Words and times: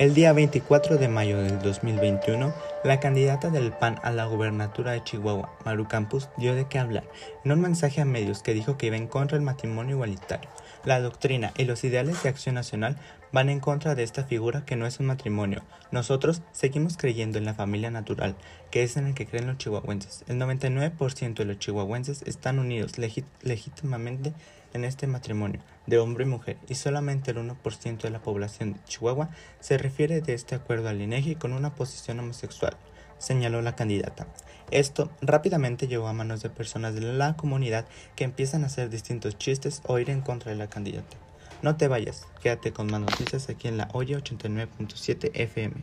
El 0.00 0.14
día 0.14 0.32
24 0.32 0.96
de 0.96 1.08
mayo 1.08 1.42
del 1.42 1.60
2021, 1.60 2.54
la 2.84 3.00
candidata 3.00 3.50
del 3.50 3.70
PAN 3.70 4.00
a 4.02 4.10
la 4.10 4.24
gubernatura 4.24 4.92
de 4.92 5.04
Chihuahua, 5.04 5.54
Maru 5.66 5.88
Campus, 5.88 6.30
dio 6.38 6.54
de 6.54 6.66
qué 6.66 6.78
hablar 6.78 7.04
en 7.44 7.52
un 7.52 7.60
mensaje 7.60 8.00
a 8.00 8.06
medios 8.06 8.42
que 8.42 8.54
dijo 8.54 8.78
que 8.78 8.86
iba 8.86 8.96
en 8.96 9.08
contra 9.08 9.36
del 9.36 9.44
matrimonio 9.44 9.96
igualitario. 9.96 10.48
La 10.86 11.02
doctrina 11.02 11.52
y 11.58 11.66
los 11.66 11.84
ideales 11.84 12.22
de 12.22 12.30
acción 12.30 12.54
nacional 12.54 12.96
van 13.30 13.50
en 13.50 13.60
contra 13.60 13.94
de 13.94 14.02
esta 14.02 14.24
figura 14.24 14.64
que 14.64 14.74
no 14.74 14.86
es 14.86 15.00
un 15.00 15.06
matrimonio. 15.06 15.64
Nosotros 15.90 16.40
seguimos 16.50 16.96
creyendo 16.96 17.36
en 17.36 17.44
la 17.44 17.52
familia 17.52 17.90
natural, 17.90 18.36
que 18.70 18.82
es 18.82 18.96
en 18.96 19.06
el 19.06 19.12
que 19.12 19.26
creen 19.26 19.48
los 19.48 19.58
chihuahuenses. 19.58 20.24
El 20.28 20.38
99% 20.38 21.34
de 21.34 21.44
los 21.44 21.58
chihuahuenses 21.58 22.22
están 22.22 22.58
unidos 22.58 22.96
legítimamente 22.96 24.32
en 24.72 24.84
este 24.84 25.06
matrimonio 25.06 25.60
de 25.86 25.98
hombre 25.98 26.24
y 26.24 26.28
mujer 26.28 26.56
y 26.68 26.74
solamente 26.74 27.30
el 27.30 27.38
1% 27.38 28.00
de 28.00 28.10
la 28.10 28.20
población 28.20 28.72
de 28.74 28.84
Chihuahua 28.84 29.30
se 29.60 29.78
refiere 29.78 30.20
de 30.20 30.34
este 30.34 30.54
acuerdo 30.54 30.88
al 30.88 31.00
INEGI 31.00 31.36
con 31.36 31.52
una 31.52 31.74
posición 31.74 32.20
homosexual, 32.20 32.76
señaló 33.18 33.62
la 33.62 33.76
candidata. 33.76 34.26
Esto 34.70 35.10
rápidamente 35.20 35.88
llegó 35.88 36.06
a 36.06 36.12
manos 36.12 36.42
de 36.42 36.50
personas 36.50 36.94
de 36.94 37.00
la 37.00 37.36
comunidad 37.36 37.86
que 38.14 38.24
empiezan 38.24 38.62
a 38.62 38.66
hacer 38.66 38.88
distintos 38.88 39.36
chistes 39.36 39.82
o 39.86 39.98
ir 39.98 40.10
en 40.10 40.20
contra 40.20 40.52
de 40.52 40.58
la 40.58 40.68
candidata. 40.68 41.16
No 41.62 41.76
te 41.76 41.88
vayas, 41.88 42.26
quédate 42.42 42.72
con 42.72 42.90
más 42.90 43.00
noticias 43.00 43.48
aquí 43.50 43.68
en 43.68 43.76
la 43.76 43.88
Oye 43.92 44.16
89.7 44.16 45.30
FM. 45.34 45.74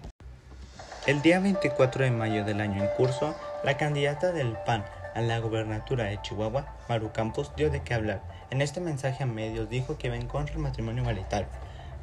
El 1.06 1.22
día 1.22 1.40
24 1.40 2.04
de 2.04 2.12
mayo 2.12 2.44
del 2.44 2.62
año 2.62 2.82
en 2.82 2.90
curso, 2.98 3.36
la 3.64 3.78
candidata 3.78 4.32
del 4.32 4.58
PAN 4.66 4.84
a 5.18 5.22
la 5.22 5.40
gubernatura 5.40 6.04
de 6.04 6.22
Chihuahua, 6.22 6.78
Maru 6.88 7.12
Campos, 7.12 7.52
dio 7.58 7.72
de 7.72 7.82
qué 7.82 7.96
hablar. 7.96 8.22
En 8.52 8.62
este 8.62 8.80
mensaje 8.80 9.24
a 9.24 9.26
medios 9.26 9.68
dijo 9.68 9.98
que 9.98 10.10
va 10.10 10.16
en 10.16 10.28
contra 10.28 10.54
del 10.54 10.62
matrimonio 10.62 11.02
igualitario. 11.02 11.48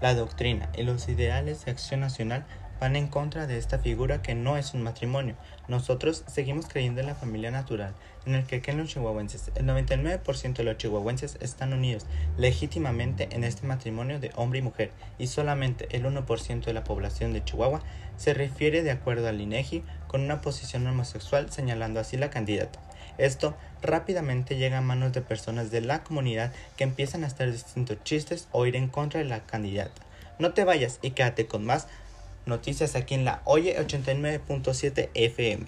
La 0.00 0.14
doctrina 0.14 0.68
y 0.76 0.82
los 0.82 1.08
ideales 1.08 1.64
de 1.64 1.70
acción 1.70 2.00
nacional 2.00 2.44
van 2.84 2.96
en 2.96 3.06
contra 3.06 3.46
de 3.46 3.56
esta 3.56 3.78
figura 3.78 4.20
que 4.20 4.34
no 4.34 4.58
es 4.58 4.74
un 4.74 4.82
matrimonio. 4.82 5.36
Nosotros 5.68 6.22
seguimos 6.26 6.66
creyendo 6.66 7.00
en 7.00 7.06
la 7.06 7.14
familia 7.14 7.50
natural, 7.50 7.94
en 8.26 8.34
el 8.34 8.44
que 8.44 8.60
los 8.74 8.90
chihuahuenses. 8.90 9.50
El 9.54 9.64
99% 9.64 10.52
de 10.52 10.64
los 10.64 10.76
chihuahuenses 10.76 11.38
están 11.40 11.72
unidos 11.72 12.04
legítimamente 12.36 13.28
en 13.30 13.42
este 13.42 13.66
matrimonio 13.66 14.20
de 14.20 14.32
hombre 14.36 14.58
y 14.58 14.62
mujer, 14.62 14.90
y 15.18 15.28
solamente 15.28 15.88
el 15.96 16.04
1% 16.04 16.62
de 16.62 16.74
la 16.74 16.84
población 16.84 17.32
de 17.32 17.42
Chihuahua 17.42 17.82
se 18.18 18.34
refiere 18.34 18.82
de 18.82 18.90
acuerdo 18.90 19.28
al 19.28 19.40
INEGI 19.40 19.82
con 20.06 20.20
una 20.20 20.42
posición 20.42 20.86
homosexual, 20.86 21.50
señalando 21.50 22.00
así 22.00 22.18
la 22.18 22.28
candidata. 22.28 22.80
Esto 23.16 23.56
rápidamente 23.80 24.58
llega 24.58 24.76
a 24.76 24.82
manos 24.82 25.14
de 25.14 25.22
personas 25.22 25.70
de 25.70 25.80
la 25.80 26.04
comunidad 26.04 26.52
que 26.76 26.84
empiezan 26.84 27.24
a 27.24 27.28
hacer 27.28 27.50
distintos 27.50 27.96
chistes 28.04 28.46
o 28.52 28.66
ir 28.66 28.76
en 28.76 28.88
contra 28.88 29.20
de 29.20 29.26
la 29.26 29.40
candidata. 29.46 30.02
No 30.38 30.52
te 30.52 30.64
vayas 30.64 30.98
y 31.00 31.12
quédate 31.12 31.46
con 31.46 31.64
más 31.64 31.86
noticias 32.46 32.94
aquí 32.96 33.14
en 33.14 33.24
la 33.24 33.42
Oye 33.44 33.78
89.7 33.78 35.10
FM. 35.14 35.66